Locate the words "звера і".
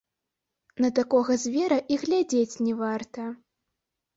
1.43-1.99